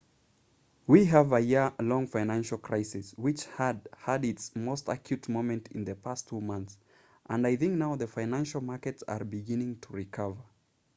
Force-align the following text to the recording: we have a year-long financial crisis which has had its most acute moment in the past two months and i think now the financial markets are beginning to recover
we 0.87 1.05
have 1.05 1.31
a 1.31 1.39
year-long 1.39 2.07
financial 2.07 2.57
crisis 2.57 3.11
which 3.17 3.45
has 3.45 3.75
had 3.97 4.25
its 4.25 4.51
most 4.55 4.87
acute 4.89 5.29
moment 5.29 5.67
in 5.73 5.85
the 5.85 5.93
past 5.93 6.27
two 6.27 6.41
months 6.41 6.75
and 7.29 7.45
i 7.45 7.55
think 7.55 7.73
now 7.75 7.95
the 7.95 8.07
financial 8.07 8.61
markets 8.61 9.03
are 9.07 9.23
beginning 9.23 9.77
to 9.79 9.93
recover 9.93 10.41